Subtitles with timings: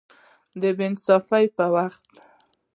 [0.61, 2.03] د بې انصافۍ پر وخت